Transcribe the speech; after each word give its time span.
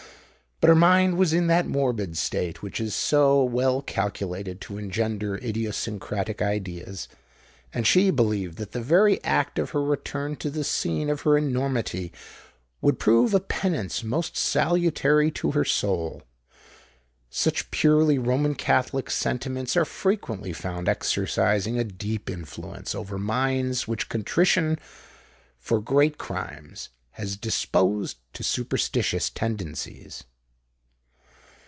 But 0.63 0.67
her 0.69 0.75
mind 0.75 1.17
was 1.17 1.33
in 1.33 1.47
that 1.47 1.65
morbid 1.65 2.15
state 2.19 2.61
which 2.61 2.79
is 2.79 2.93
so 2.93 3.43
well 3.43 3.81
calculated 3.81 4.61
to 4.61 4.77
engender 4.77 5.37
idiosyncratic 5.37 6.39
ideas; 6.39 7.07
and 7.73 7.87
she 7.87 8.11
believed 8.11 8.59
that 8.59 8.71
the 8.71 8.79
very 8.79 9.15
fact 9.15 9.57
of 9.57 9.71
her 9.71 9.81
return 9.81 10.35
to 10.35 10.51
the 10.51 10.63
scene 10.63 11.09
of 11.09 11.21
her 11.21 11.35
enormity 11.35 12.13
would 12.79 12.99
prove 12.99 13.33
a 13.33 13.39
penance 13.39 14.03
most 14.03 14.37
salutary 14.37 15.31
to 15.31 15.49
her 15.53 15.65
soul. 15.65 16.21
Such 17.31 17.71
purely 17.71 18.19
Roman 18.19 18.53
Catholic 18.53 19.09
sentiments 19.09 19.75
are 19.75 19.83
frequently 19.83 20.53
found 20.53 20.87
exercising 20.87 21.79
a 21.79 21.83
deep 21.83 22.29
influence 22.29 22.93
over 22.93 23.17
minds 23.17 23.87
which 23.87 24.09
contrition 24.09 24.77
for 25.57 25.81
great 25.81 26.19
crimes 26.19 26.89
has 27.13 27.35
disposed 27.35 28.17
to 28.33 28.43
superstitious 28.43 29.31
tendencies. 29.31 30.23